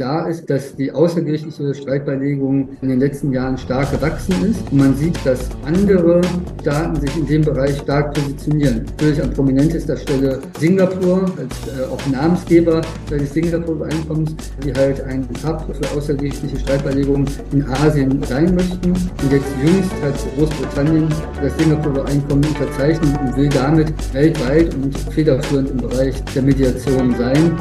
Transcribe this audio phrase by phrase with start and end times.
[0.00, 4.62] Da ist, dass die außergerichtliche Streitbeilegung in den letzten Jahren stark gewachsen ist.
[4.72, 6.22] Und man sieht, dass andere
[6.62, 8.86] Staaten sich in dem Bereich stark positionieren.
[8.92, 14.34] Natürlich an prominentester Stelle Singapur als äh, auch Namensgeber des Singapur-Übereinkommens,
[14.64, 18.92] die halt ein Hub für außergerichtliche Streitbeilegungen in Asien sein möchten.
[18.92, 21.08] Und jetzt jüngst hat Großbritannien
[21.42, 27.58] das Singapur-Übereinkommen unterzeichnet und will damit weltweit und federführend im Bereich der Mediation sein.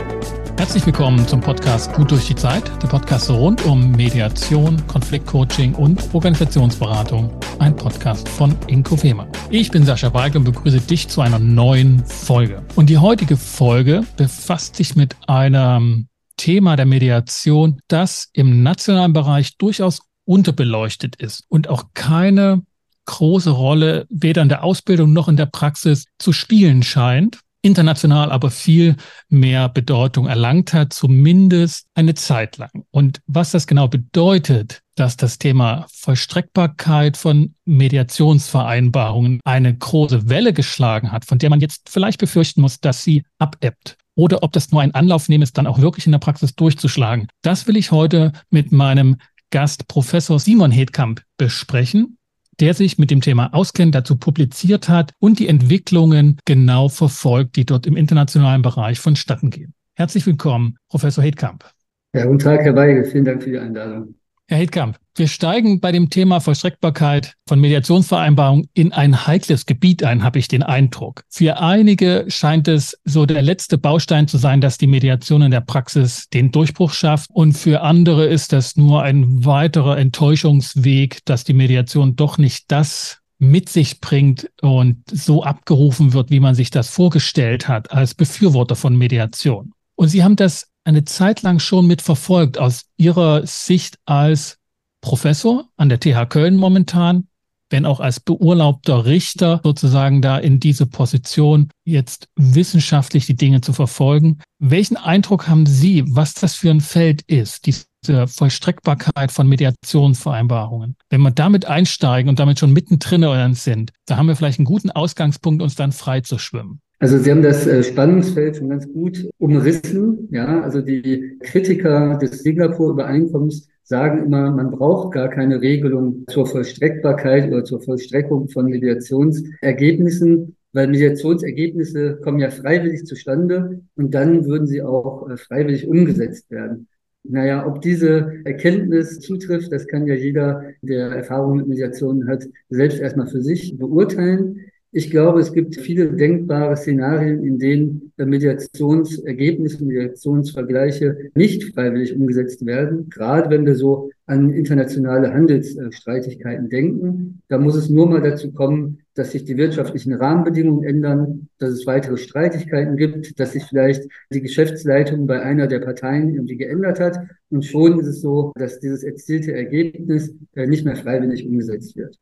[0.60, 6.14] Herzlich willkommen zum Podcast Gut durch die Zeit, der Podcast rund um Mediation, Konfliktcoaching und
[6.14, 7.32] Organisationsberatung.
[7.58, 9.28] Ein Podcast von Inko Fehmer.
[9.50, 12.64] Ich bin Sascha Weigel und begrüße dich zu einer neuen Folge.
[12.76, 19.58] Und die heutige Folge befasst sich mit einem Thema der Mediation, das im nationalen Bereich
[19.58, 22.62] durchaus unterbeleuchtet ist und auch keine
[23.08, 28.52] große Rolle weder in der Ausbildung noch in der Praxis zu spielen scheint international aber
[28.52, 28.96] viel
[29.28, 32.86] mehr Bedeutung erlangt hat, zumindest eine Zeit lang.
[32.92, 41.12] Und was das genau bedeutet, dass das Thema Vollstreckbarkeit von Mediationsvereinbarungen eine große Welle geschlagen
[41.12, 43.98] hat, von der man jetzt vielleicht befürchten muss, dass sie abebbt.
[44.16, 47.28] Oder ob das nur ein Anlauf nehmen ist, dann auch wirklich in der Praxis durchzuschlagen.
[47.42, 49.16] Das will ich heute mit meinem
[49.52, 52.19] Gast Professor Simon Hedkamp besprechen
[52.60, 57.66] der sich mit dem Thema auskennt, dazu publiziert hat und die Entwicklungen genau verfolgt, die
[57.66, 59.74] dort im internationalen Bereich vonstatten gehen.
[59.96, 61.66] Herzlich willkommen, Professor Hedkamp.
[62.14, 63.06] Ja, guten Tag, Herr Weigel.
[63.06, 64.16] Vielen Dank für die Einladung.
[64.50, 70.24] Herr Hedkamp, wir steigen bei dem Thema Vollstreckbarkeit von Mediationsvereinbarungen in ein heikles Gebiet ein,
[70.24, 71.22] habe ich den Eindruck.
[71.30, 75.62] Für einige scheint es so der letzte Baustein zu sein, dass die Mediation in der
[75.62, 77.30] Praxis den Durchbruch schafft.
[77.32, 83.20] Und für andere ist das nur ein weiterer Enttäuschungsweg, dass die Mediation doch nicht das
[83.38, 88.76] mit sich bringt und so abgerufen wird, wie man sich das vorgestellt hat als Befürworter
[88.76, 89.74] von Mediation.
[89.94, 94.58] Und Sie haben das eine Zeit lang schon mitverfolgt aus Ihrer Sicht als
[95.02, 97.28] Professor an der TH Köln momentan,
[97.70, 103.72] wenn auch als beurlaubter Richter sozusagen da in diese Position jetzt wissenschaftlich die Dinge zu
[103.72, 104.40] verfolgen.
[104.58, 110.96] Welchen Eindruck haben Sie, was das für ein Feld ist, diese Vollstreckbarkeit von Mediationsvereinbarungen?
[111.12, 114.90] Wenn wir damit einsteigen und damit schon mittendrin sind, da haben wir vielleicht einen guten
[114.90, 116.82] Ausgangspunkt, uns dann frei zu schwimmen.
[117.02, 120.28] Also Sie haben das äh, Spannungsfeld schon ganz gut umrissen.
[120.32, 127.48] Ja, also die Kritiker des Singapur-Übereinkommens sagen immer, man braucht gar keine Regelung zur Vollstreckbarkeit
[127.48, 134.82] oder zur Vollstreckung von Mediationsergebnissen, weil Mediationsergebnisse kommen ja freiwillig zustande und dann würden sie
[134.82, 136.88] auch äh, freiwillig umgesetzt werden.
[137.24, 143.00] Naja, ob diese Erkenntnis zutrifft, das kann ja jeder, der Erfahrung mit Mediationen hat, selbst
[143.00, 144.69] erstmal für sich beurteilen.
[144.92, 153.08] Ich glaube, es gibt viele denkbare Szenarien, in denen Mediationsergebnisse, Mediationsvergleiche nicht freiwillig umgesetzt werden.
[153.12, 159.02] Gerade wenn wir so an internationale Handelsstreitigkeiten denken, da muss es nur mal dazu kommen,
[159.14, 164.42] dass sich die wirtschaftlichen Rahmenbedingungen ändern, dass es weitere Streitigkeiten gibt, dass sich vielleicht die
[164.42, 167.20] Geschäftsleitung bei einer der Parteien irgendwie geändert hat.
[167.52, 172.18] Und schon ist es so, dass dieses erzielte Ergebnis äh, nicht mehr freiwillig umgesetzt wird.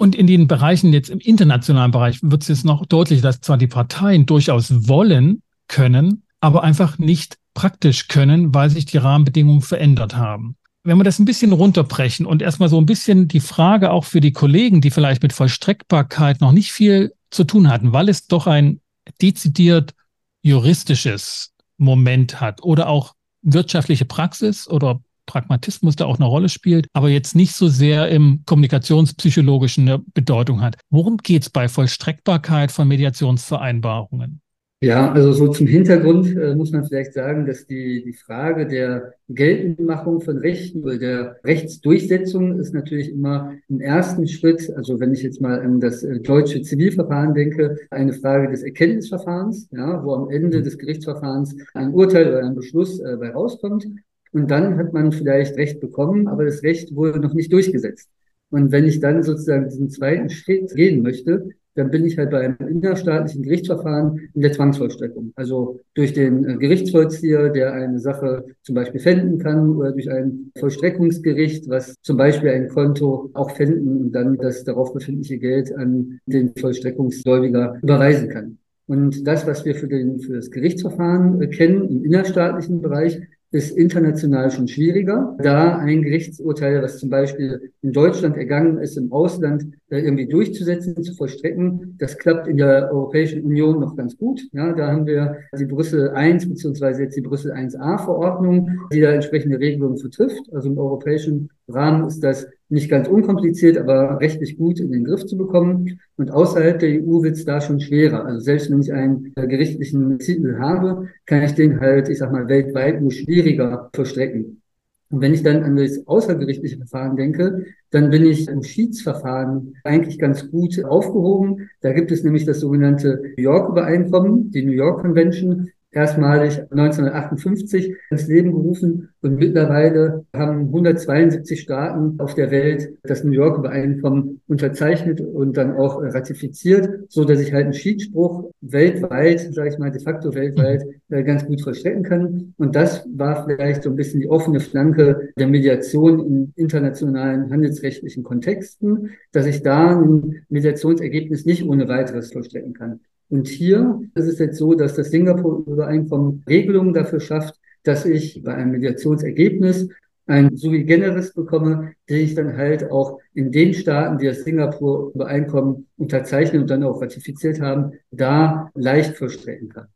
[0.00, 3.58] Und in den Bereichen jetzt im internationalen Bereich wird es jetzt noch deutlich, dass zwar
[3.58, 10.16] die Parteien durchaus wollen können, aber einfach nicht praktisch können, weil sich die Rahmenbedingungen verändert
[10.16, 10.56] haben.
[10.84, 14.22] Wenn wir das ein bisschen runterbrechen und erstmal so ein bisschen die Frage auch für
[14.22, 18.46] die Kollegen, die vielleicht mit Vollstreckbarkeit noch nicht viel zu tun hatten, weil es doch
[18.46, 18.80] ein
[19.20, 19.92] dezidiert
[20.40, 23.12] juristisches Moment hat oder auch
[23.42, 28.42] wirtschaftliche Praxis oder Pragmatismus da auch eine Rolle spielt, aber jetzt nicht so sehr im
[28.46, 30.76] kommunikationspsychologischen eine Bedeutung hat.
[30.90, 34.40] Worum geht es bei Vollstreckbarkeit von Mediationsvereinbarungen?
[34.82, 39.12] Ja, also so zum Hintergrund äh, muss man vielleicht sagen, dass die, die Frage der
[39.28, 45.22] Geltendmachung von Rechten oder der Rechtsdurchsetzung ist natürlich immer im ersten Schritt, also wenn ich
[45.22, 50.30] jetzt mal an das äh, deutsche Zivilverfahren denke, eine Frage des Erkenntnisverfahrens, ja, wo am
[50.30, 53.86] Ende des Gerichtsverfahrens ein Urteil oder ein Beschluss äh, bei rauskommt.
[54.32, 58.08] Und dann hat man vielleicht Recht bekommen, aber das Recht wurde noch nicht durchgesetzt.
[58.50, 62.40] Und wenn ich dann sozusagen diesen zweiten Schritt gehen möchte, dann bin ich halt bei
[62.40, 65.32] einem innerstaatlichen Gerichtsverfahren in der Zwangsvollstreckung.
[65.36, 70.50] Also durch den äh, Gerichtsvollzieher, der eine Sache zum Beispiel fänden kann oder durch ein
[70.58, 76.18] Vollstreckungsgericht, was zum Beispiel ein Konto auch fänden und dann das darauf befindliche Geld an
[76.26, 78.58] den Vollstreckungsgläubiger überweisen kann.
[78.86, 83.20] Und das, was wir für, den, für das Gerichtsverfahren äh, kennen im innerstaatlichen Bereich,
[83.52, 89.12] ist international schon schwieriger, da ein Gerichtsurteil, was zum Beispiel in Deutschland ergangen ist, im
[89.12, 91.96] Ausland äh, irgendwie durchzusetzen, zu vollstrecken.
[91.98, 94.40] Das klappt in der Europäischen Union noch ganz gut.
[94.52, 99.10] Ja, da haben wir die Brüssel I beziehungsweise jetzt die Brüssel 1a Verordnung, die da
[99.10, 100.52] entsprechende Regelungen vertrifft.
[100.52, 105.26] Also im europäischen Rahmen ist das nicht ganz unkompliziert, aber rechtlich gut in den Griff
[105.26, 106.00] zu bekommen.
[106.16, 108.24] Und außerhalb der EU wird es da schon schwerer.
[108.24, 112.30] Also selbst wenn ich einen äh, gerichtlichen Titel habe, kann ich den halt, ich sag
[112.32, 114.62] mal, weltweit nur schwieriger verstrecken.
[115.10, 120.20] Und wenn ich dann an das außergerichtliche Verfahren denke, dann bin ich im Schiedsverfahren eigentlich
[120.20, 121.68] ganz gut aufgehoben.
[121.80, 127.94] Da gibt es nämlich das sogenannte New York Übereinkommen, die New York Convention, erstmalig 1958
[128.10, 134.40] ins Leben gerufen und mittlerweile haben 172 Staaten auf der Welt das New York Übereinkommen
[134.46, 139.90] unterzeichnet und dann auch ratifiziert, so dass ich halt einen Schiedsspruch weltweit, sage ich mal
[139.90, 142.54] de facto weltweit, äh, ganz gut vollstrecken kann.
[142.56, 148.22] Und das war vielleicht so ein bisschen die offene Flanke der Mediation in internationalen handelsrechtlichen
[148.22, 153.00] Kontexten, dass ich da ein Mediationsergebnis nicht ohne weiteres vollstrecken kann.
[153.30, 157.54] Und hier ist es jetzt so, dass das Singapur-Übereinkommen Regelungen dafür schafft,
[157.84, 159.88] dass ich bei einem Mediationsergebnis
[160.26, 165.86] ein sui generis bekomme, den ich dann halt auch in den Staaten, die das Singapur-Übereinkommen
[165.96, 169.86] unterzeichnen und dann auch ratifiziert haben, da leicht vollstrecken kann.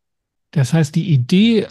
[0.51, 1.67] Das heißt, die Idee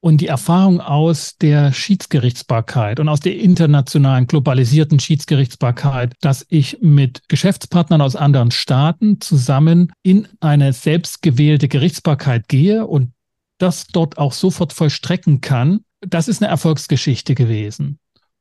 [0.00, 7.22] und die Erfahrung aus der Schiedsgerichtsbarkeit und aus der internationalen globalisierten Schiedsgerichtsbarkeit, dass ich mit
[7.28, 13.12] Geschäftspartnern aus anderen Staaten zusammen in eine selbstgewählte Gerichtsbarkeit gehe und
[13.58, 17.98] das dort auch sofort vollstrecken kann, das ist eine Erfolgsgeschichte gewesen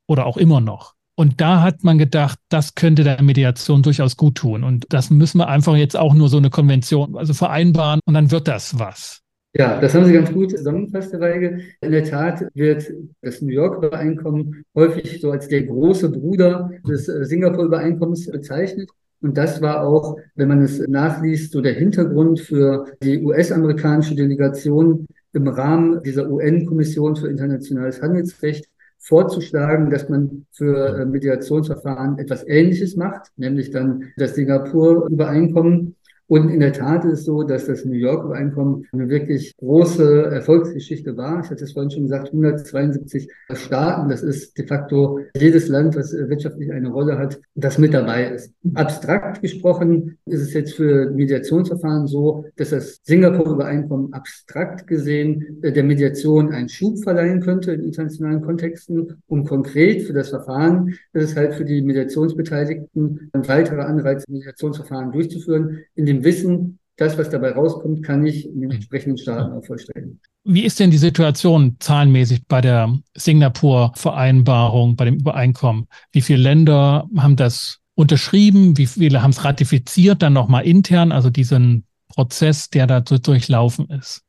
[0.08, 0.94] oder auch immer noch.
[1.18, 4.66] Und da hat man gedacht, das könnte der Mediation durchaus gut tun.
[4.66, 8.32] Und das müssen wir einfach jetzt auch nur so eine Konvention, also vereinbaren und dann
[8.32, 9.22] wird das was.
[9.58, 11.60] Ja, das haben Sie ganz gut zusammengefasst, Herr Weige.
[11.80, 12.92] In der Tat wird
[13.22, 18.90] das New York-Übereinkommen häufig so als der große Bruder des äh, Singapur-Übereinkommens bezeichnet.
[19.22, 25.08] Und das war auch, wenn man es nachliest, so der Hintergrund für die US-amerikanische Delegation
[25.32, 28.66] im Rahmen dieser UN-Kommission für internationales Handelsrecht
[29.00, 35.95] vorzuschlagen, dass man für äh, Mediationsverfahren etwas Ähnliches macht, nämlich dann das Singapur-Übereinkommen
[36.28, 41.16] und in der Tat ist es so, dass das New York-Übereinkommen eine wirklich große Erfolgsgeschichte
[41.18, 41.44] war.
[41.44, 44.10] Ich hatte es vorhin schon gesagt, 172 Staaten.
[44.10, 48.52] Das ist de facto jedes Land, was wirtschaftlich eine Rolle hat, das mit dabei ist.
[48.74, 56.52] Abstrakt gesprochen ist es jetzt für Mediationsverfahren so, dass das Singapur-Übereinkommen abstrakt gesehen der Mediation
[56.52, 59.22] einen Schub verleihen könnte in internationalen Kontexten.
[59.28, 65.12] Und konkret für das Verfahren ist es halt für die Mediationsbeteiligten ein weiterer Anreiz, Mediationsverfahren
[65.12, 69.66] durchzuführen, in dem Wissen, das, was dabei rauskommt, kann ich in den entsprechenden Staaten auch
[69.66, 70.22] vollstrecken.
[70.46, 75.88] Wie ist denn die Situation zahlenmäßig bei der Singapur-Vereinbarung, bei dem Übereinkommen?
[76.12, 78.78] Wie viele Länder haben das unterschrieben?
[78.78, 80.22] Wie viele haben es ratifiziert?
[80.22, 84.25] Dann nochmal intern, also diesen Prozess, der da durchlaufen ist?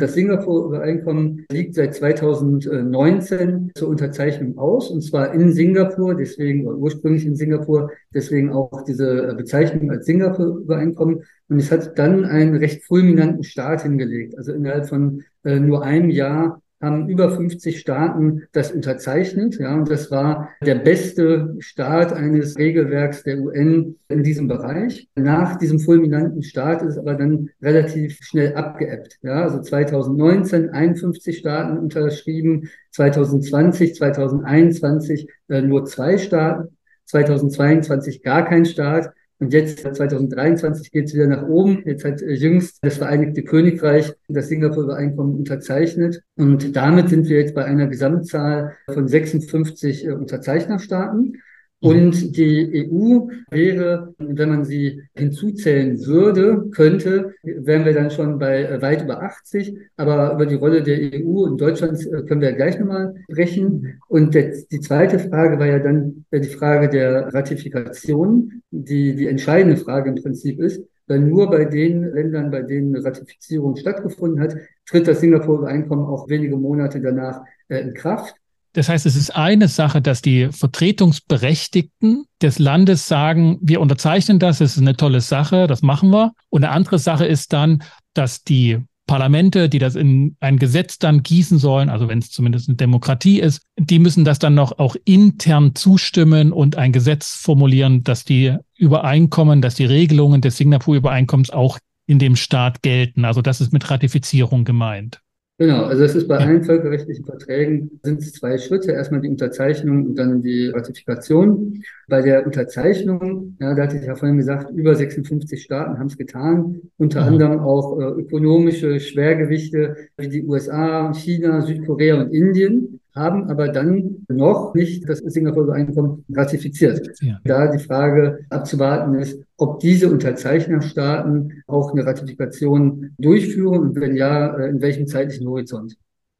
[0.00, 7.34] Das Singapur-Übereinkommen liegt seit 2019 zur Unterzeichnung aus, und zwar in Singapur, deswegen ursprünglich in
[7.34, 11.24] Singapur, deswegen auch diese Bezeichnung als Singapur-Übereinkommen.
[11.48, 14.38] Und es hat dann einen recht fulminanten Start hingelegt.
[14.38, 19.58] Also innerhalb von äh, nur einem Jahr haben über 50 Staaten das unterzeichnet.
[19.58, 25.08] Ja, und das war der beste Start eines Regelwerks der UN in diesem Bereich.
[25.16, 29.18] Nach diesem fulminanten Start ist aber dann relativ schnell abgeebbt.
[29.22, 38.64] Ja, also 2019 51 Staaten unterschrieben, 2020, 2021 äh, nur zwei Staaten, 2022 gar kein
[38.64, 41.82] Staat und jetzt 2023 geht es wieder nach oben.
[41.84, 46.22] Jetzt hat äh, jüngst das Vereinigte Königreich das Singapur-Übereinkommen unterzeichnet.
[46.36, 51.40] Und damit sind wir jetzt bei einer Gesamtzahl von 56 äh, Unterzeichnerstaaten.
[51.80, 51.88] Mhm.
[51.88, 58.64] Und die EU wäre, wenn man sie hinzuzählen würde, könnte, wären wir dann schon bei
[58.64, 59.76] äh, weit über 80.
[59.96, 64.00] Aber über die Rolle der EU und Deutschlands äh, können wir gleich nochmal sprechen.
[64.08, 70.10] Und die zweite Frage war ja dann die Frage der Ratifikation, die die entscheidende Frage
[70.10, 70.82] im Prinzip ist.
[71.06, 76.28] Weil nur bei den Ländern, bei denen eine Ratifizierung stattgefunden hat, tritt das Singapur-Übereinkommen auch
[76.28, 78.34] wenige Monate danach äh, in Kraft.
[78.78, 84.60] Das heißt, es ist eine Sache, dass die Vertretungsberechtigten des Landes sagen, wir unterzeichnen das,
[84.60, 86.30] es ist eine tolle Sache, das machen wir.
[86.48, 87.82] Und eine andere Sache ist dann,
[88.14, 92.68] dass die Parlamente, die das in ein Gesetz dann gießen sollen, also wenn es zumindest
[92.68, 98.04] eine Demokratie ist, die müssen das dann noch auch intern zustimmen und ein Gesetz formulieren,
[98.04, 103.24] dass die Übereinkommen, dass die Regelungen des Singapur-Übereinkommens auch in dem Staat gelten.
[103.24, 105.20] Also das ist mit Ratifizierung gemeint.
[105.60, 108.92] Genau, also es ist bei allen völkerrechtlichen Verträgen sind es zwei Schritte.
[108.92, 111.82] Erstmal die Unterzeichnung und dann die Ratifikation.
[112.06, 116.16] Bei der Unterzeichnung, ja, da hatte ich ja vorhin gesagt, über 56 Staaten haben es
[116.16, 117.26] getan, unter mhm.
[117.26, 124.24] anderem auch äh, ökonomische Schwergewichte wie die USA, China, Südkorea und Indien haben aber dann
[124.28, 127.20] noch nicht das Singapur-Übereinkommen ratifiziert.
[127.20, 127.40] Ja.
[127.44, 134.56] Da die Frage abzuwarten ist, ob diese Unterzeichnerstaaten auch eine Ratifikation durchführen und wenn ja,
[134.56, 135.96] äh, in welchem zeitlichen Horizont.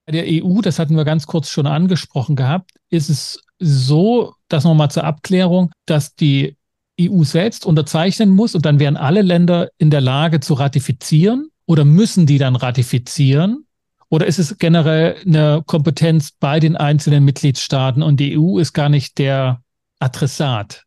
[0.06, 4.64] Bei der EU, das hatten wir ganz kurz schon angesprochen gehabt, ist es so, dass
[4.64, 6.56] nochmal zur Abklärung, dass die
[7.00, 11.84] EU selbst unterzeichnen muss und dann wären alle Länder in der Lage zu ratifizieren oder
[11.84, 13.66] müssen die dann ratifizieren?
[14.10, 18.88] Oder ist es generell eine Kompetenz bei den einzelnen Mitgliedstaaten und die EU ist gar
[18.88, 19.60] nicht der
[20.00, 20.84] Adressat?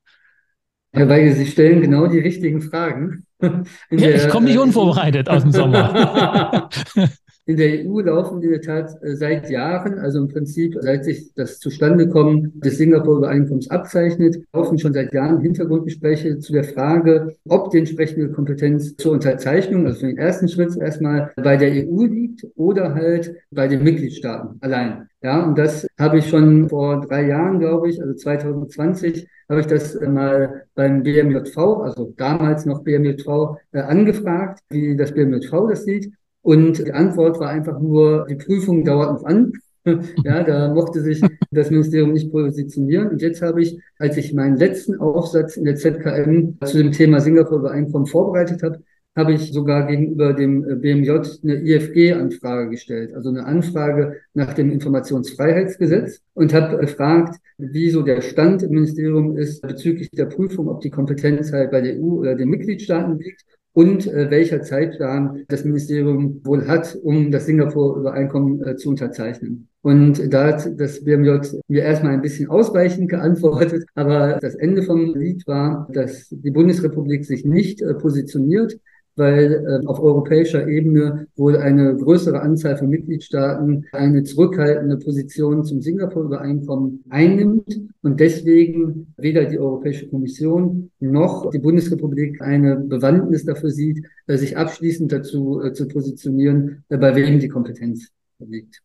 [0.94, 3.26] Herr Weige, Sie stellen genau die richtigen Fragen.
[3.42, 6.70] ja, der, ich komme nicht äh, unvorbereitet aus dem Sommer.
[7.46, 11.34] In der EU laufen in der Tat äh, seit Jahren, also im Prinzip seit sich
[11.34, 17.80] das Zustandekommen des Singapur-Übereinkommens abzeichnet, laufen schon seit Jahren Hintergrundgespräche zu der Frage, ob die
[17.80, 22.94] entsprechende Kompetenz zur Unterzeichnung, also für den ersten Schritt erstmal bei der EU liegt oder
[22.94, 25.08] halt bei den Mitgliedstaaten allein.
[25.24, 29.68] Ja, und das habe ich schon vor drei Jahren, glaube ich, also 2020, habe ich
[29.68, 36.12] das mal beim BMJV, also damals noch BMJV, äh, angefragt, wie das BMJV das sieht.
[36.42, 39.54] Und die Antwort war einfach nur, die Prüfung dauert noch an.
[40.24, 43.10] Ja, da mochte sich das Ministerium nicht positionieren.
[43.10, 47.20] Und jetzt habe ich, als ich meinen letzten Aufsatz in der ZKM zu dem Thema
[47.20, 48.84] Singapur-Übereinkommen vorbereitet habe,
[49.16, 51.10] habe ich sogar gegenüber dem BMJ
[51.44, 58.22] eine IFG-Anfrage gestellt, also eine Anfrage nach dem Informationsfreiheitsgesetz und habe gefragt, wie so der
[58.22, 62.36] Stand im Ministerium ist bezüglich der Prüfung, ob die Kompetenz halt bei der EU oder
[62.36, 68.76] den Mitgliedstaaten liegt und äh, welcher Zeitplan das Ministerium wohl hat, um das Singapur-Übereinkommen äh,
[68.76, 69.70] zu unterzeichnen.
[69.82, 75.16] Und da hat das BMJ mir erstmal ein bisschen ausweichend geantwortet, aber das Ende vom
[75.16, 78.78] Lied war, dass die Bundesrepublik sich nicht äh, positioniert,
[79.22, 85.80] weil äh, auf europäischer Ebene wohl eine größere Anzahl von Mitgliedstaaten eine zurückhaltende Position zum
[85.80, 94.04] Singapur-Übereinkommen einnimmt und deswegen weder die Europäische Kommission noch die Bundesrepublik eine Bewandtnis dafür sieht,
[94.26, 98.08] äh, sich abschließend dazu äh, zu positionieren, äh, bei wem die Kompetenz
[98.40, 98.82] liegt.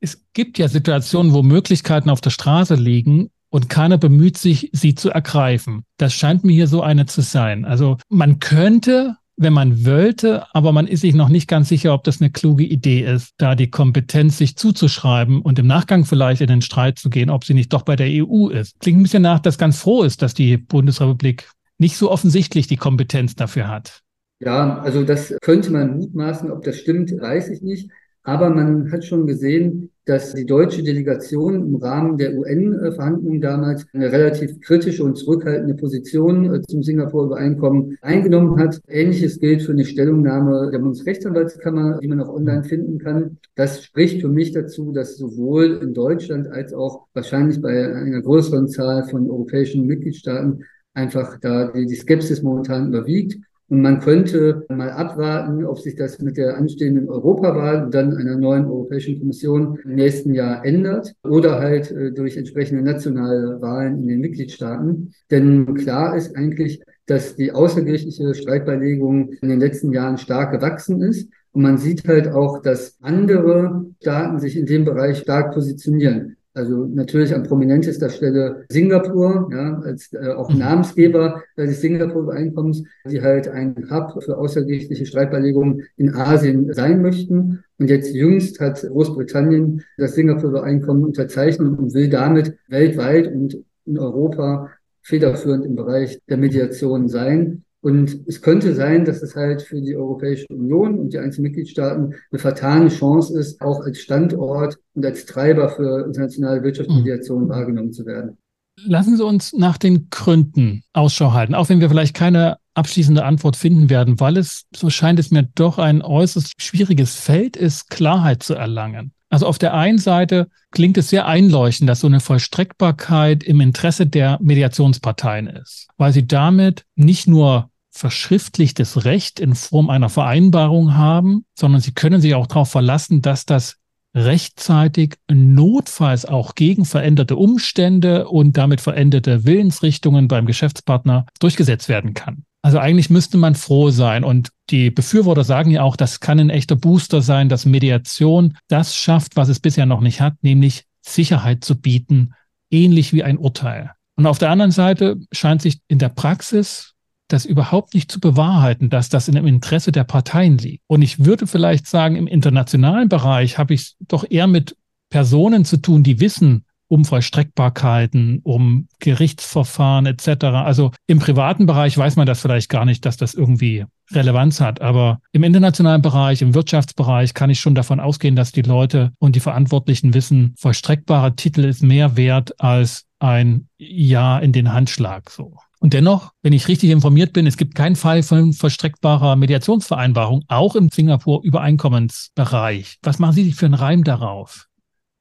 [0.00, 4.94] Es gibt ja Situationen, wo Möglichkeiten auf der Straße liegen, und keiner bemüht sich, sie
[4.94, 5.84] zu ergreifen.
[5.96, 7.64] Das scheint mir hier so eine zu sein.
[7.64, 12.04] Also man könnte wenn man wollte, aber man ist sich noch nicht ganz sicher, ob
[12.04, 16.48] das eine kluge Idee ist, da die Kompetenz sich zuzuschreiben und im Nachgang vielleicht in
[16.48, 18.78] den Streit zu gehen, ob sie nicht doch bei der EU ist.
[18.80, 22.76] Klingt ein bisschen nach, dass ganz froh ist, dass die Bundesrepublik nicht so offensichtlich die
[22.76, 24.02] Kompetenz dafür hat.
[24.40, 27.90] Ja, also das könnte man mutmaßen, ob das stimmt, weiß ich nicht.
[28.28, 34.12] Aber man hat schon gesehen, dass die deutsche Delegation im Rahmen der UN-Verhandlungen damals eine
[34.12, 38.82] relativ kritische und zurückhaltende Position äh, zum Singapur-Übereinkommen eingenommen hat.
[38.86, 43.38] Ähnliches gilt für eine Stellungnahme der Bundesrechtsanwaltskammer, die man auch online finden kann.
[43.54, 48.68] Das spricht für mich dazu, dass sowohl in Deutschland als auch wahrscheinlich bei einer größeren
[48.68, 53.38] Zahl von europäischen Mitgliedstaaten einfach da die, Skepsis momentan überwiegt.
[53.68, 58.36] Und man könnte mal abwarten, ob sich das mit der anstehenden Europawahl und dann einer
[58.36, 64.08] neuen Europäischen Kommission im nächsten Jahr ändert oder halt äh, durch entsprechende nationale Wahlen in
[64.08, 65.12] den Mitgliedstaaten.
[65.30, 71.28] Denn klar ist eigentlich, dass die außergerichtliche Streitbeilegung in den letzten Jahren stark gewachsen ist.
[71.52, 76.37] Und man sieht halt auch, dass andere Staaten sich in dem Bereich stark positionieren.
[76.58, 80.58] Also natürlich an prominentester Stelle Singapur, ja, als äh, auch mhm.
[80.58, 87.62] Namensgeber äh, des Singapur-Übereinkommens, die halt ein Hub für außergerichtliche Streitbeilegungen in Asien sein möchten.
[87.78, 94.70] Und jetzt jüngst hat Großbritannien das Singapur-Übereinkommen unterzeichnet und will damit weltweit und in Europa
[95.02, 97.64] federführend im Bereich der Mediation sein.
[97.80, 102.14] Und es könnte sein, dass es halt für die Europäische Union und die einzelnen Mitgliedstaaten
[102.30, 107.48] eine vertane Chance ist, auch als Standort und als Treiber für internationale Wirtschaftsmediation mhm.
[107.48, 108.36] wahrgenommen zu werden.
[108.84, 113.56] Lassen Sie uns nach den Gründen Ausschau halten, auch wenn wir vielleicht keine abschließende Antwort
[113.56, 118.42] finden werden, weil es, so scheint es mir doch ein äußerst schwieriges Feld ist, Klarheit
[118.42, 119.12] zu erlangen.
[119.30, 124.06] Also auf der einen Seite klingt es sehr einleuchtend, dass so eine Vollstreckbarkeit im Interesse
[124.06, 131.44] der Mediationsparteien ist, weil sie damit nicht nur verschriftlichtes Recht in Form einer Vereinbarung haben,
[131.54, 133.76] sondern sie können sich auch darauf verlassen, dass das
[134.14, 142.44] rechtzeitig notfalls auch gegen veränderte Umstände und damit veränderte Willensrichtungen beim Geschäftspartner durchgesetzt werden kann.
[142.62, 144.24] Also eigentlich müsste man froh sein.
[144.24, 148.96] Und die Befürworter sagen ja auch, das kann ein echter Booster sein, dass Mediation das
[148.96, 152.34] schafft, was es bisher noch nicht hat, nämlich Sicherheit zu bieten,
[152.70, 153.92] ähnlich wie ein Urteil.
[154.16, 156.94] Und auf der anderen Seite scheint sich in der Praxis
[157.28, 160.82] das überhaupt nicht zu bewahrheiten, dass das in dem Interesse der Parteien liegt.
[160.86, 164.76] Und ich würde vielleicht sagen, im internationalen Bereich habe ich es doch eher mit
[165.10, 170.44] Personen zu tun, die wissen, um Vollstreckbarkeiten, um Gerichtsverfahren etc.
[170.44, 174.80] Also im privaten Bereich weiß man das vielleicht gar nicht, dass das irgendwie Relevanz hat.
[174.80, 179.36] Aber im internationalen Bereich, im Wirtschaftsbereich kann ich schon davon ausgehen, dass die Leute und
[179.36, 185.56] die Verantwortlichen wissen, vollstreckbarer Titel ist mehr wert als ein Ja in den Handschlag, so.
[185.80, 190.74] Und dennoch, wenn ich richtig informiert bin, es gibt keinen Fall von vollstreckbarer Mediationsvereinbarung, auch
[190.74, 192.98] im Singapur-Übereinkommensbereich.
[193.02, 194.67] Was machen Sie sich für einen Reim darauf?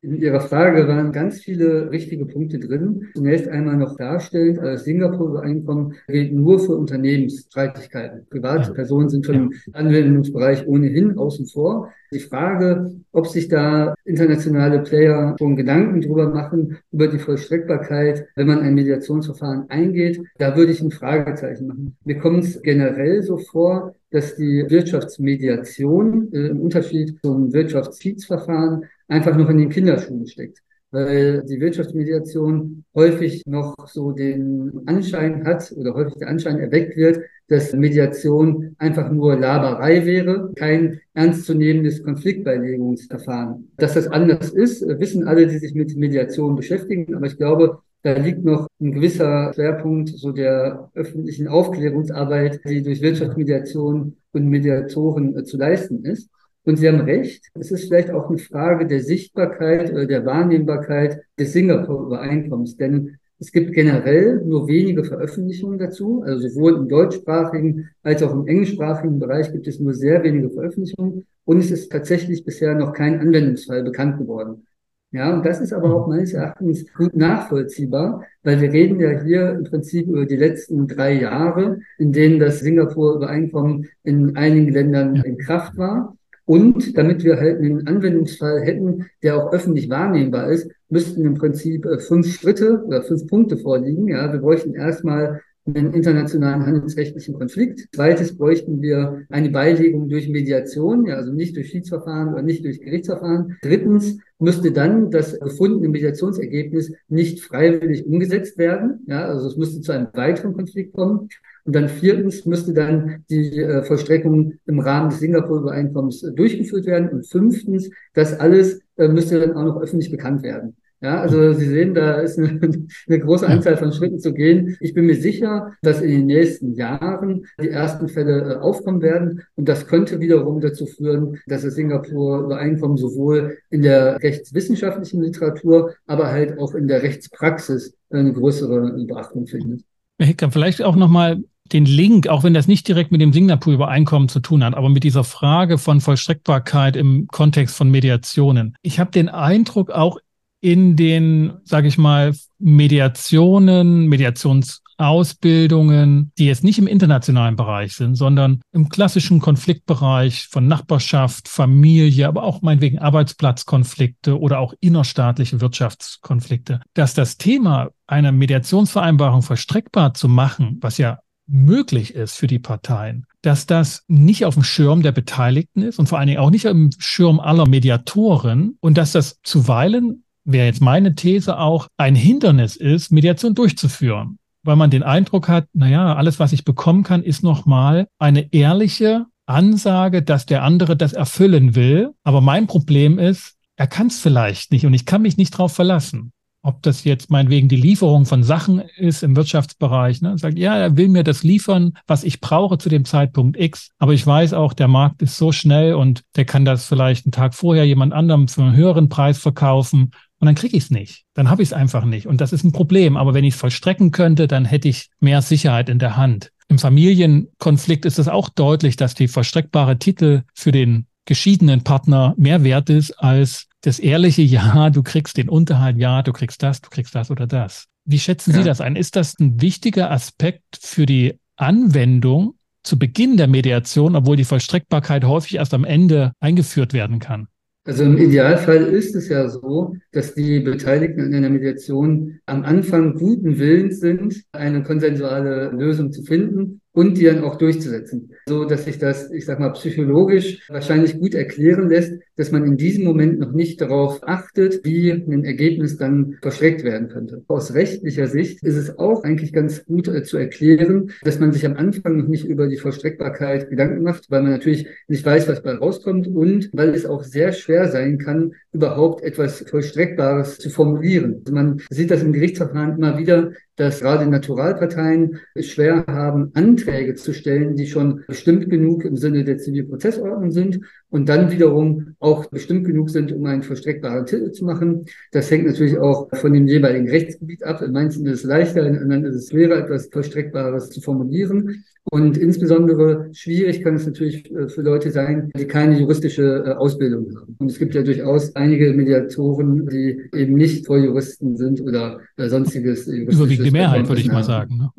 [0.03, 3.07] In Ihrer Frage waren ganz viele richtige Punkte drin.
[3.15, 8.27] Zunächst einmal noch darstellend, das Singapur-Übereinkommen gilt nur für Unternehmensstreitigkeiten.
[8.29, 11.91] Private Personen sind von dem Anwendungsbereich ohnehin außen vor.
[12.13, 18.47] Die Frage, ob sich da internationale Player schon Gedanken drüber machen, über die Vollstreckbarkeit, wenn
[18.47, 21.97] man ein Mediationsverfahren eingeht, da würde ich ein Fragezeichen machen.
[22.05, 29.35] Mir kommt es generell so vor, dass die Wirtschaftsmediation äh, im Unterschied zum Wirtschaftsschiedsverfahren einfach
[29.35, 30.61] noch in den Kinderschuhen steckt
[30.91, 37.19] weil die Wirtschaftsmediation häufig noch so den Anschein hat oder häufig der Anschein erweckt wird,
[37.49, 43.71] dass Mediation einfach nur Laberei wäre, kein ernstzunehmendes Konfliktbeilegungsverfahren.
[43.77, 48.13] Dass das anders ist, wissen alle, die sich mit Mediation beschäftigen, aber ich glaube, da
[48.13, 55.43] liegt noch ein gewisser Schwerpunkt so der öffentlichen Aufklärungsarbeit, die durch Wirtschaftsmediation und Mediatoren äh,
[55.43, 56.29] zu leisten ist.
[56.67, 61.21] Und Sie haben recht, es ist vielleicht auch eine Frage der Sichtbarkeit oder der Wahrnehmbarkeit
[61.39, 62.75] des Singapur-Übereinkommens.
[62.75, 66.23] Denn es gibt generell nur wenige Veröffentlichungen dazu.
[66.25, 71.25] Also sowohl im deutschsprachigen als auch im englischsprachigen Bereich gibt es nur sehr wenige Veröffentlichungen.
[71.45, 74.67] Und es ist tatsächlich bisher noch kein Anwendungsfall bekannt geworden.
[75.11, 79.51] Ja, und das ist aber auch meines Erachtens gut nachvollziehbar, weil wir reden ja hier
[79.51, 85.37] im Prinzip über die letzten drei Jahre, in denen das Singapur-Übereinkommen in einigen Ländern in
[85.37, 86.17] Kraft war.
[86.47, 91.85] Und damit wir halt einen Anwendungsfall hätten, der auch öffentlich wahrnehmbar ist, müssten im Prinzip
[91.85, 94.07] äh, fünf Schritte oder fünf Punkte vorliegen.
[94.07, 97.89] Ja, wir bräuchten erstmal einen internationalen handelsrechtlichen Konflikt.
[97.93, 102.79] Zweites bräuchten wir eine Beilegung durch Mediation, ja, also nicht durch Schiedsverfahren oder nicht durch
[102.79, 103.57] Gerichtsverfahren.
[103.61, 109.01] Drittens müsste dann das gefundene Mediationsergebnis nicht freiwillig umgesetzt werden.
[109.07, 111.27] Ja, also es müsste zu einem weiteren Konflikt kommen.
[111.67, 117.09] Und dann viertens müsste dann die äh, Vollstreckung im Rahmen des Singapur-Übereinkommens äh, durchgeführt werden.
[117.09, 120.77] Und fünftens, das alles äh, müsste dann auch noch öffentlich bekannt werden.
[121.01, 122.57] Ja, also Sie sehen, da ist eine,
[123.07, 124.77] eine große Anzahl von Schritten zu gehen.
[124.79, 129.43] Ich bin mir sicher, dass in den nächsten Jahren die ersten Fälle äh, aufkommen werden.
[129.55, 136.31] Und das könnte wiederum dazu führen, dass das Singapur-Übereinkommen sowohl in der rechtswissenschaftlichen Literatur, aber
[136.31, 139.81] halt auch in der Rechtspraxis eine größere Beachtung findet.
[140.17, 144.29] Herr Hickam, vielleicht auch nochmal den Link, auch wenn das nicht direkt mit dem Singapur-Übereinkommen
[144.29, 148.75] zu tun hat, aber mit dieser Frage von Vollstreckbarkeit im Kontext von Mediationen.
[148.81, 150.17] Ich habe den Eindruck, auch
[150.59, 158.61] in den, sage ich mal, Mediationen, Mediationsausbildungen, die jetzt nicht im internationalen Bereich sind, sondern
[158.71, 167.13] im klassischen Konfliktbereich von Nachbarschaft, Familie, aber auch meinetwegen Arbeitsplatzkonflikte oder auch innerstaatliche Wirtschaftskonflikte, dass
[167.13, 173.65] das Thema einer Mediationsvereinbarung verstreckbar zu machen, was ja möglich ist für die Parteien, dass
[173.65, 176.91] das nicht auf dem Schirm der Beteiligten ist und vor allen Dingen auch nicht im
[176.99, 183.11] Schirm aller Mediatoren und dass das zuweilen, wäre jetzt meine These auch, ein Hindernis ist,
[183.11, 184.37] Mediation durchzuführen.
[184.63, 189.25] Weil man den Eindruck hat, naja, alles, was ich bekommen kann, ist nochmal eine ehrliche
[189.45, 192.11] Ansage, dass der andere das erfüllen will.
[192.23, 195.73] Aber mein Problem ist, er kann es vielleicht nicht und ich kann mich nicht darauf
[195.73, 196.33] verlassen
[196.67, 200.37] ob das jetzt meinetwegen die Lieferung von Sachen ist im Wirtschaftsbereich, ne?
[200.37, 203.91] sagt, ja, er will mir das liefern, was ich brauche zu dem Zeitpunkt X.
[203.99, 207.31] Aber ich weiß auch, der Markt ist so schnell und der kann das vielleicht einen
[207.31, 210.11] Tag vorher jemand anderem für einen höheren Preis verkaufen.
[210.39, 211.23] Und dann kriege ich es nicht.
[211.33, 212.27] Dann habe ich es einfach nicht.
[212.27, 213.15] Und das ist ein Problem.
[213.15, 216.51] Aber wenn ich es vollstrecken könnte, dann hätte ich mehr Sicherheit in der Hand.
[216.67, 222.63] Im Familienkonflikt ist es auch deutlich, dass die vollstreckbare Titel für den geschiedenen Partner mehr
[222.63, 226.89] wert ist als das ehrliche Ja, du kriegst den Unterhalt, ja, du kriegst das, du
[226.89, 227.85] kriegst das oder das.
[228.05, 228.57] Wie schätzen ja.
[228.57, 228.95] Sie das ein?
[228.95, 235.25] Ist das ein wichtiger Aspekt für die Anwendung zu Beginn der Mediation, obwohl die Vollstreckbarkeit
[235.25, 237.47] häufig erst am Ende eingeführt werden kann?
[237.87, 243.13] Also im Idealfall ist es ja so, dass die Beteiligten an einer Mediation am Anfang
[243.13, 248.33] guten Willens sind, eine konsensuale Lösung zu finden und die dann auch durchzusetzen.
[248.45, 252.77] So dass sich das, ich sag mal, psychologisch wahrscheinlich gut erklären lässt, dass man in
[252.77, 257.43] diesem Moment noch nicht darauf achtet, wie ein Ergebnis dann verstreckt werden könnte.
[257.47, 261.65] Aus rechtlicher Sicht ist es auch eigentlich ganz gut äh, zu erklären, dass man sich
[261.65, 265.63] am Anfang noch nicht über die Vollstreckbarkeit Gedanken macht, weil man natürlich nicht weiß, was
[265.63, 271.37] bei rauskommt und weil es auch sehr schwer sein kann, überhaupt etwas Vollstreckbares zu formulieren.
[271.39, 277.15] Also man sieht das im Gerichtsverfahren immer wieder, dass gerade Naturalparteien es schwer haben, Anträge
[277.15, 282.47] zu stellen, die schon bestimmt genug im Sinne der Zivilprozessordnung sind und dann wiederum auch
[282.47, 285.05] bestimmt genug sind, um einen verstreckbaren Titel zu machen.
[285.31, 287.81] Das hängt natürlich auch von dem jeweiligen Rechtsgebiet ab.
[287.81, 291.85] In manchen ist es leichter, in anderen ist es schwerer, etwas Verstreckbares zu formulieren.
[292.09, 297.35] Und insbesondere schwierig kann es natürlich äh, für Leute sein, die keine juristische äh, Ausbildung
[297.35, 297.55] haben.
[297.59, 303.07] Und es gibt ja durchaus einige Mediatoren, die eben nicht Volljuristen sind oder äh, sonstiges.
[303.07, 304.77] Überwiegende Mehrheit, würde ich mal sagen.
[304.77, 304.91] Ne?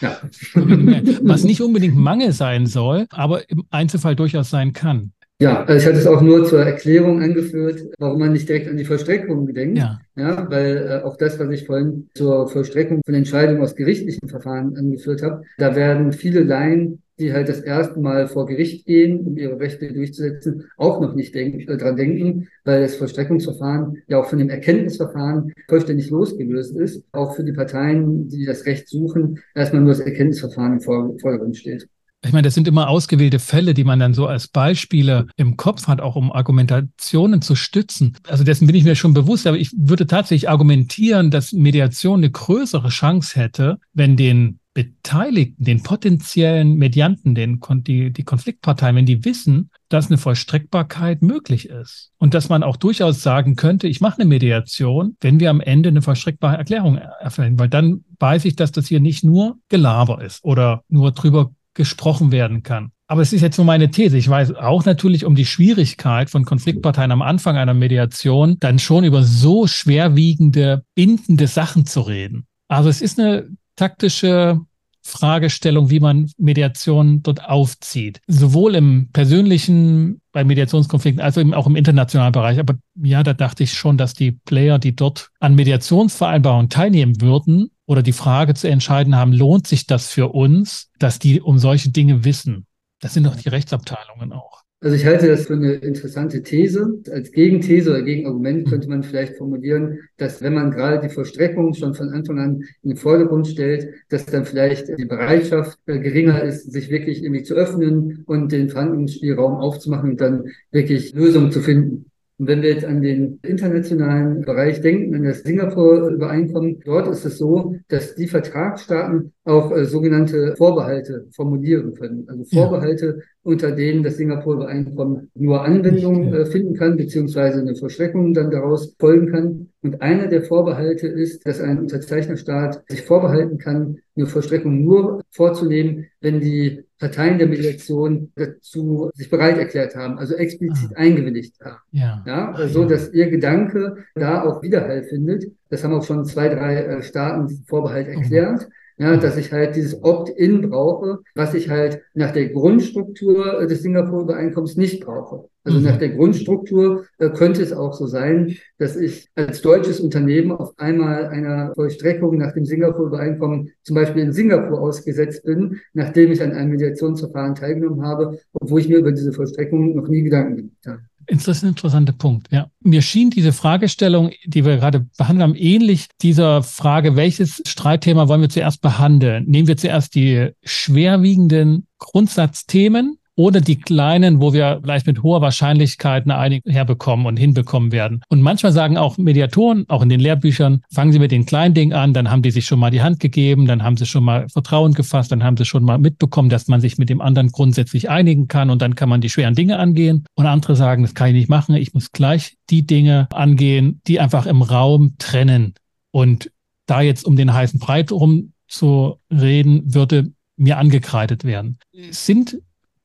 [0.00, 0.18] Ja.
[1.22, 5.12] Was nicht unbedingt Mangel sein soll, aber im Einzelfall durchaus sein kann.
[5.40, 8.76] Ja, also ich hatte es auch nur zur Erklärung angeführt, warum man nicht direkt an
[8.76, 9.78] die Vollstreckung denkt.
[9.78, 10.00] Ja.
[10.16, 14.76] ja weil äh, auch das, was ich vorhin zur Vollstreckung von Entscheidungen aus gerichtlichen Verfahren
[14.76, 19.36] angeführt habe, da werden viele Laien, die halt das erste Mal vor Gericht gehen, um
[19.36, 24.26] ihre Rechte durchzusetzen, auch noch nicht denk äh, dran denken, weil das Vollstreckungsverfahren ja auch
[24.26, 29.82] von dem Erkenntnisverfahren vollständig losgelöst ist, auch für die Parteien, die das Recht suchen, erstmal
[29.82, 31.88] nur das Erkenntnisverfahren im Vordergrund steht.
[32.24, 35.86] Ich meine, das sind immer ausgewählte Fälle, die man dann so als Beispiele im Kopf
[35.86, 38.16] hat, auch um Argumentationen zu stützen.
[38.26, 42.30] Also dessen bin ich mir schon bewusst, aber ich würde tatsächlich argumentieren, dass Mediation eine
[42.30, 49.24] größere Chance hätte, wenn den Beteiligten, den potenziellen Medianten, den, die, die Konfliktparteien, wenn die
[49.24, 54.20] wissen, dass eine Vollstreckbarkeit möglich ist und dass man auch durchaus sagen könnte, ich mache
[54.20, 58.70] eine Mediation, wenn wir am Ende eine vollstreckbare Erklärung erfüllen, weil dann weiß ich, dass
[58.70, 62.90] das hier nicht nur Gelaber ist oder nur drüber gesprochen werden kann.
[63.06, 64.18] Aber es ist jetzt nur meine These.
[64.18, 69.04] Ich weiß auch natürlich um die Schwierigkeit von Konfliktparteien am Anfang einer Mediation, dann schon
[69.04, 72.46] über so schwerwiegende, bindende Sachen zu reden.
[72.66, 74.60] Also es ist eine taktische
[75.02, 78.20] Fragestellung, wie man Mediation dort aufzieht.
[78.26, 82.58] Sowohl im persönlichen, bei Mediationskonflikten, als auch im internationalen Bereich.
[82.58, 87.70] Aber ja, da dachte ich schon, dass die Player, die dort an Mediationsvereinbarungen teilnehmen würden,
[87.88, 91.90] oder die Frage zu entscheiden haben, lohnt sich das für uns, dass die um solche
[91.90, 92.66] Dinge wissen.
[93.00, 94.62] Das sind doch die Rechtsabteilungen auch.
[94.80, 97.00] Also ich halte das für eine interessante These.
[97.10, 101.94] Als Gegenthese oder Gegenargument könnte man vielleicht formulieren, dass wenn man gerade die Vollstreckung schon
[101.94, 106.70] von Anfang an in den Vordergrund stellt, dass dann vielleicht die Bereitschaft äh, geringer ist,
[106.70, 112.07] sich wirklich irgendwie zu öffnen und den Verhandlungsspielraum aufzumachen und dann wirklich Lösungen zu finden.
[112.38, 117.38] Und wenn wir jetzt an den internationalen Bereich denken, an das Singapur-Übereinkommen, dort ist es
[117.38, 122.26] so, dass die Vertragsstaaten auch äh, sogenannte Vorbehalte formulieren können.
[122.28, 123.22] Also Vorbehalte, ja.
[123.42, 129.32] unter denen das Singapur-Übereinkommen nur Anwendung äh, finden kann, beziehungsweise eine Verschreckung dann daraus folgen
[129.32, 129.67] kann.
[129.82, 136.06] Und einer der Vorbehalte ist, dass ein Unterzeichnerstaat sich vorbehalten kann, eine Vollstreckung nur vorzunehmen,
[136.20, 140.98] wenn die Parteien der Mediation dazu sich bereit erklärt haben, also explizit ah.
[140.98, 141.78] eingewilligt haben.
[141.92, 142.24] Ja.
[142.26, 145.52] ja so also, dass ihr Gedanke da auch Widerhall findet.
[145.70, 148.14] Das haben auch schon zwei, drei äh, Staaten Vorbehalt mhm.
[148.14, 148.62] erklärt.
[148.62, 153.82] Mhm ja, dass ich halt dieses Opt-in brauche, was ich halt nach der Grundstruktur des
[153.82, 155.48] Singapur-Übereinkommens nicht brauche.
[155.68, 155.84] Also mhm.
[155.84, 160.72] nach der Grundstruktur äh, könnte es auch so sein, dass ich als deutsches Unternehmen auf
[160.78, 166.52] einmal einer Vollstreckung nach dem Singapur-Übereinkommen zum Beispiel in Singapur ausgesetzt bin, nachdem ich an
[166.52, 171.00] einem Mediationsverfahren teilgenommen habe, obwohl ich mir über diese Vollstreckung noch nie Gedanken gemacht habe.
[171.30, 172.48] Das ist ein interessanter Punkt.
[172.50, 172.70] Ja.
[172.80, 178.40] Mir schien diese Fragestellung, die wir gerade behandelt haben, ähnlich dieser Frage, welches Streitthema wollen
[178.40, 179.44] wir zuerst behandeln?
[179.46, 186.24] Nehmen wir zuerst die schwerwiegenden Grundsatzthemen oder die kleinen, wo wir vielleicht mit hoher Wahrscheinlichkeit
[186.24, 188.20] eine Einigung herbekommen und hinbekommen werden.
[188.28, 191.92] Und manchmal sagen auch Mediatoren, auch in den Lehrbüchern, fangen Sie mit den kleinen Dingen
[191.92, 194.48] an, dann haben die sich schon mal die Hand gegeben, dann haben sie schon mal
[194.48, 198.10] Vertrauen gefasst, dann haben sie schon mal mitbekommen, dass man sich mit dem anderen grundsätzlich
[198.10, 200.24] einigen kann und dann kann man die schweren Dinge angehen.
[200.34, 204.18] Und andere sagen, das kann ich nicht machen, ich muss gleich die Dinge angehen, die
[204.18, 205.74] einfach im Raum trennen.
[206.10, 206.50] Und
[206.86, 211.78] da jetzt um den heißen Brei rum zu reden, würde mir angekreidet werden.
[212.10, 212.58] Sind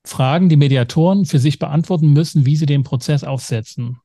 [0.05, 3.99] Fragen, die Mediatoren für sich beantworten müssen, wie sie den Prozess aufsetzen.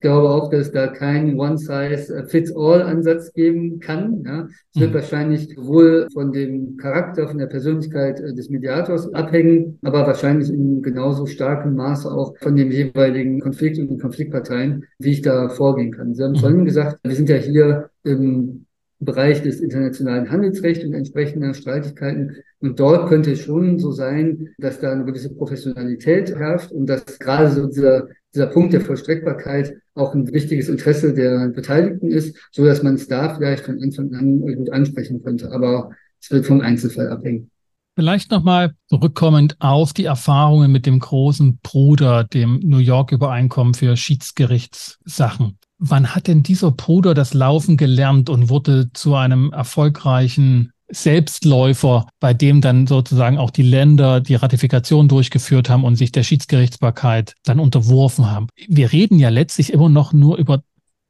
[0.00, 4.24] glaube auch, dass es da keinen One-Size-Fits-All-Ansatz geben kann.
[4.24, 4.48] Ja.
[4.74, 4.94] Es wird mhm.
[4.94, 10.82] wahrscheinlich sowohl von dem Charakter, von der Persönlichkeit äh, des Mediators abhängen, aber wahrscheinlich in
[10.82, 15.92] genauso starkem Maße auch von dem jeweiligen Konflikt und den Konfliktparteien, wie ich da vorgehen
[15.92, 16.14] kann.
[16.14, 16.38] Sie haben mhm.
[16.38, 18.66] vorhin gesagt, wir sind ja hier im
[19.04, 22.36] Bereich des internationalen Handelsrechts und entsprechender Streitigkeiten.
[22.60, 27.18] Und dort könnte es schon so sein, dass da eine gewisse Professionalität herrscht und dass
[27.18, 32.64] gerade so dieser, dieser Punkt der Vollstreckbarkeit auch ein wichtiges Interesse der Beteiligten ist, so
[32.64, 35.50] dass man es da vielleicht von Anfang an gut ansprechen könnte.
[35.50, 37.50] Aber es wird vom Einzelfall abhängen.
[37.94, 43.98] Vielleicht nochmal zurückkommend auf die Erfahrungen mit dem großen Bruder, dem New York Übereinkommen für
[43.98, 45.58] Schiedsgerichtssachen.
[45.84, 52.34] Wann hat denn dieser Bruder das Laufen gelernt und wurde zu einem erfolgreichen Selbstläufer, bei
[52.34, 57.58] dem dann sozusagen auch die Länder die Ratifikation durchgeführt haben und sich der Schiedsgerichtsbarkeit dann
[57.58, 58.46] unterworfen haben.
[58.68, 60.62] Wir reden ja letztlich immer noch nur über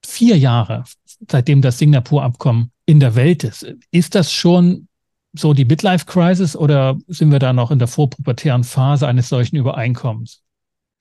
[0.03, 0.85] vier Jahre,
[1.29, 3.67] seitdem das Singapur-Abkommen in der Welt ist.
[3.91, 4.89] Ist das schon
[5.35, 10.43] so die Midlife-Crisis oder sind wir da noch in der vorpubertären Phase eines solchen Übereinkommens?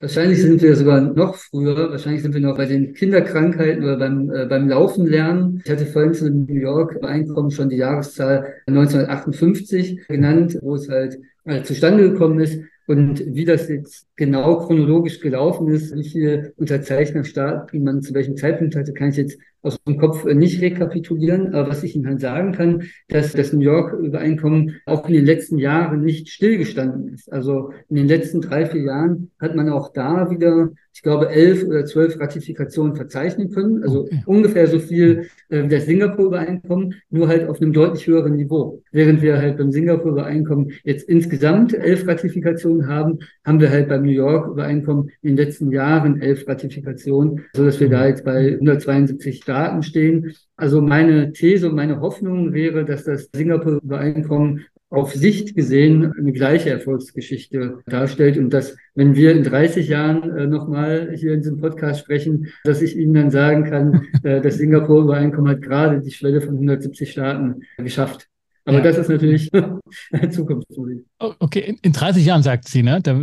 [0.02, 1.76] Wahrscheinlich sind wir sogar noch früher.
[1.76, 5.62] Wahrscheinlich sind wir noch bei den Kinderkrankheiten oder beim, äh, beim Laufen lernen.
[5.64, 11.20] Ich hatte vorhin zu New York Einkommen schon die Jahreszahl 1958 genannt, wo es halt
[11.44, 12.60] äh, zustande gekommen ist.
[12.88, 18.76] Und wie das jetzt genau chronologisch gelaufen ist, wie viele Unterzeichnerstaaten man zu welchem Zeitpunkt
[18.76, 21.54] hatte, kann ich jetzt aus dem Kopf nicht rekapitulieren.
[21.54, 25.58] Aber was ich Ihnen halt sagen kann, dass das New York-Übereinkommen auch in den letzten
[25.58, 27.32] Jahren nicht stillgestanden ist.
[27.32, 31.64] Also in den letzten drei, vier Jahren hat man auch da wieder, ich glaube, elf
[31.64, 33.82] oder zwölf Ratifikationen verzeichnen können.
[33.82, 34.22] Also okay.
[34.26, 38.82] ungefähr so viel äh, wie das Singapur-Übereinkommen, nur halt auf einem deutlich höheren Niveau.
[38.90, 44.11] Während wir halt beim Singapur-Übereinkommen jetzt insgesamt elf Ratifikationen haben, haben wir halt beim New
[44.12, 49.82] York-Übereinkommen in den letzten Jahren elf Ratifikationen, so dass wir da jetzt bei 172 Staaten
[49.82, 50.32] stehen.
[50.56, 56.68] Also meine These und meine Hoffnung wäre, dass das Singapur-Übereinkommen auf Sicht gesehen eine gleiche
[56.68, 62.00] Erfolgsgeschichte darstellt und dass, wenn wir in 30 Jahren äh, nochmal hier in diesem Podcast
[62.00, 66.54] sprechen, dass ich Ihnen dann sagen kann, äh, das Singapur-Übereinkommen hat gerade die Schwelle von
[66.54, 68.28] 170 Staaten geschafft.
[68.66, 68.84] Aber ja.
[68.84, 69.50] das ist natürlich
[70.30, 71.06] Zukunftsmusik.
[71.18, 73.00] Okay, in, in 30 Jahren sagt sie, ne?
[73.02, 73.18] Da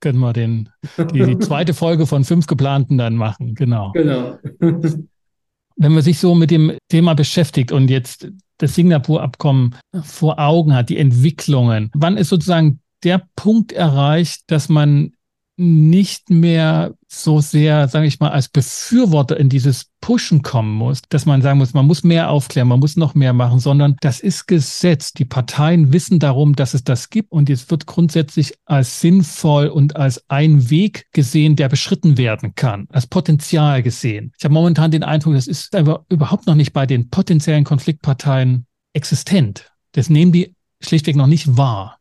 [0.00, 0.68] können wir den,
[1.12, 3.54] die, die zweite Folge von fünf geplanten dann machen.
[3.54, 3.92] Genau.
[3.92, 4.38] Genau.
[5.76, 10.90] Wenn man sich so mit dem Thema beschäftigt und jetzt das Singapur-Abkommen vor Augen hat,
[10.90, 15.12] die Entwicklungen, wann ist sozusagen der Punkt erreicht, dass man
[15.60, 21.26] nicht mehr so sehr, sage ich mal, als Befürworter in dieses Pushen kommen muss, dass
[21.26, 24.46] man sagen muss, man muss mehr aufklären, man muss noch mehr machen, sondern das ist
[24.46, 25.12] Gesetz.
[25.12, 29.96] Die Parteien wissen darum, dass es das gibt und es wird grundsätzlich als sinnvoll und
[29.96, 34.32] als ein Weg gesehen, der beschritten werden kann, als Potenzial gesehen.
[34.38, 38.64] Ich habe momentan den Eindruck, das ist aber überhaupt noch nicht bei den potenziellen Konfliktparteien
[38.94, 39.70] existent.
[39.92, 41.99] Das nehmen die schlichtweg noch nicht wahr.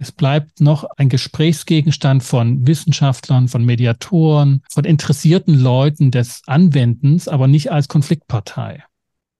[0.00, 7.48] Es bleibt noch ein Gesprächsgegenstand von Wissenschaftlern, von Mediatoren, von interessierten Leuten des Anwendens, aber
[7.48, 8.84] nicht als Konfliktpartei.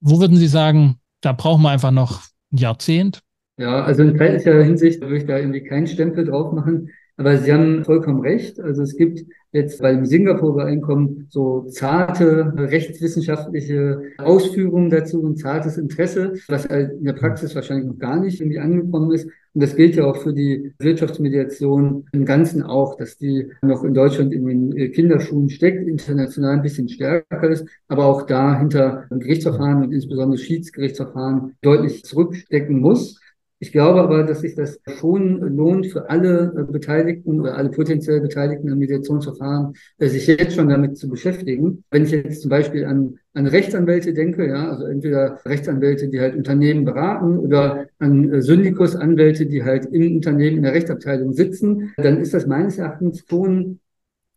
[0.01, 3.21] Wo würden Sie sagen, da brauchen wir einfach noch ein Jahrzehnt?
[3.57, 6.91] Ja, also in zeitlicher Hinsicht würde ich da irgendwie keinen Stempel drauf machen.
[7.17, 8.61] Aber Sie haben vollkommen recht.
[8.61, 16.69] Also es gibt jetzt beim Singapur-Übereinkommen so zarte rechtswissenschaftliche Ausführungen dazu und zartes Interesse, was
[16.69, 19.29] halt in der Praxis wahrscheinlich noch gar nicht irgendwie angekommen ist.
[19.59, 23.93] Und das gilt ja auch für die Wirtschaftsmediation im Ganzen auch, dass die noch in
[23.93, 29.83] Deutschland in den Kinderschuhen steckt, international ein bisschen stärker ist, aber auch da hinter Gerichtsverfahren
[29.83, 33.21] und insbesondere Schiedsgerichtsverfahren deutlich zurückstecken muss.
[33.61, 38.21] Ich glaube aber, dass sich das schon lohnt für alle äh, Beteiligten oder alle potenziell
[38.21, 41.83] Beteiligten am Mediationsverfahren, äh, sich jetzt schon damit zu beschäftigen.
[41.91, 46.37] Wenn ich jetzt zum Beispiel an, an Rechtsanwälte denke, ja, also entweder Rechtsanwälte, die halt
[46.37, 52.21] Unternehmen beraten oder an äh, Syndikusanwälte, die halt im Unternehmen in der Rechtsabteilung sitzen, dann
[52.21, 53.81] ist das meines Erachtens schon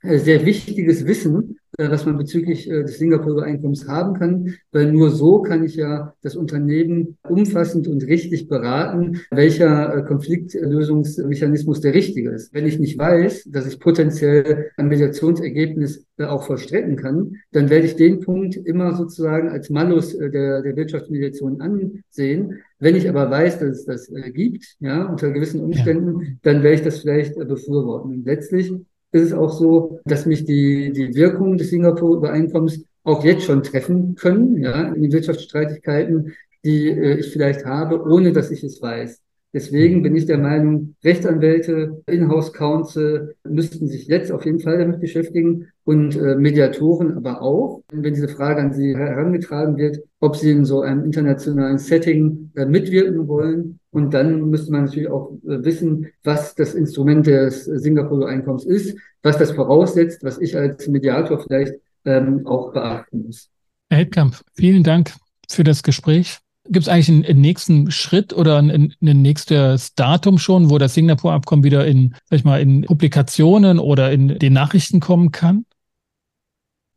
[0.03, 5.41] sehr wichtiges Wissen, äh, was man bezüglich äh, des Singapur-Einkommens haben kann, weil nur so
[5.41, 12.53] kann ich ja das Unternehmen umfassend und richtig beraten, welcher äh, Konfliktlösungsmechanismus der richtige ist.
[12.53, 17.95] Wenn ich nicht weiß, dass ich potenziell ein Mediationsergebnis auch vollstrecken kann, dann werde ich
[17.95, 22.59] den Punkt immer sozusagen als Malus der, der Wirtschaftsmediation ansehen.
[22.77, 26.27] Wenn ich aber weiß, dass es das gibt, ja, unter gewissen Umständen, ja.
[26.43, 28.11] dann werde ich das vielleicht befürworten.
[28.11, 28.71] Und letztlich
[29.11, 34.15] ist es auch so, dass mich die, die Wirkung des Singapur-Übereinkommens auch jetzt schon treffen
[34.15, 39.21] können, ja, in den Wirtschaftsstreitigkeiten, die äh, ich vielleicht habe, ohne dass ich es weiß.
[39.53, 45.01] Deswegen bin ich der Meinung, Rechtsanwälte, Inhouse Counsel müssten sich jetzt auf jeden Fall damit
[45.01, 50.51] beschäftigen und äh, Mediatoren aber auch, wenn diese Frage an sie herangetragen wird, ob sie
[50.51, 53.79] in so einem internationalen Setting äh, mitwirken wollen.
[53.89, 59.37] Und dann müsste man natürlich auch äh, wissen, was das Instrument des Singapur-Einkommens ist, was
[59.37, 61.73] das voraussetzt, was ich als Mediator vielleicht
[62.05, 63.49] ähm, auch beachten muss.
[63.89, 65.11] Herr Heldkamp, vielen Dank
[65.49, 66.39] für das Gespräch.
[66.65, 70.93] Gibt es eigentlich einen, einen, nächsten Schritt oder ein, ein, nächstes Datum schon, wo das
[70.93, 75.65] Singapur-Abkommen wieder in, sag ich mal, in Publikationen oder in den Nachrichten kommen kann?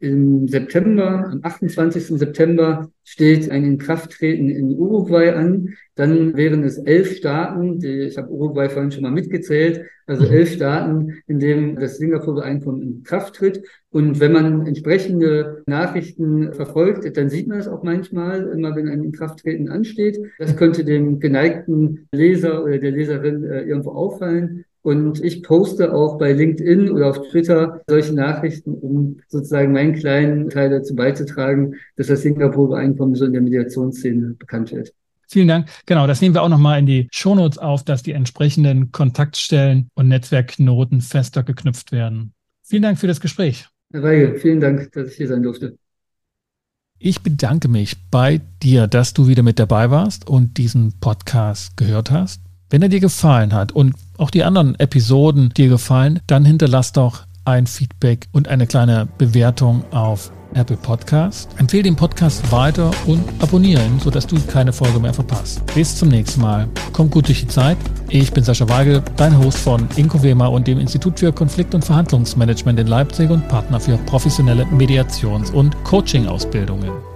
[0.04, 2.18] Im September, am 28.
[2.18, 5.70] September steht ein Inkrafttreten in Uruguay an.
[5.94, 10.32] Dann wären es elf Staaten, die, ich habe Uruguay vorhin schon mal mitgezählt, also mhm.
[10.32, 13.62] elf Staaten, in denen das Singapur-Einkommen in Kraft tritt.
[13.88, 19.04] Und wenn man entsprechende Nachrichten verfolgt, dann sieht man es auch manchmal, immer wenn ein
[19.04, 20.18] Inkrafttreten ansteht.
[20.38, 24.66] Das könnte dem geneigten Leser oder der Leserin äh, irgendwo auffallen.
[24.84, 30.50] Und ich poste auch bei LinkedIn oder auf Twitter solche Nachrichten, um sozusagen meinen kleinen
[30.50, 34.92] Teil dazu beizutragen, dass das Singapur-Einkommen so in der Mediationsszene bekannt wird.
[35.26, 35.68] Vielen Dank.
[35.86, 40.08] Genau, das nehmen wir auch nochmal in die Shownotes auf, dass die entsprechenden Kontaktstellen und
[40.08, 42.34] Netzwerkknoten fester geknüpft werden.
[42.62, 43.66] Vielen Dank für das Gespräch.
[43.90, 45.78] Herr Weigel, vielen Dank, dass ich hier sein durfte.
[46.98, 52.10] Ich bedanke mich bei dir, dass du wieder mit dabei warst und diesen Podcast gehört
[52.10, 52.42] hast.
[52.68, 57.26] Wenn er dir gefallen hat und auch die anderen Episoden dir gefallen, dann hinterlass doch
[57.44, 61.50] ein Feedback und eine kleine Bewertung auf Apple Podcast.
[61.58, 65.62] Empfehle den Podcast weiter und abonniere ihn, sodass du keine Folge mehr verpasst.
[65.74, 66.68] Bis zum nächsten Mal.
[66.92, 67.76] Kommt gut durch die Zeit.
[68.08, 72.78] Ich bin Sascha Weigel, dein Host von Inkowema und dem Institut für Konflikt- und Verhandlungsmanagement
[72.78, 77.13] in Leipzig und Partner für professionelle Mediations- und Coaching-Ausbildungen.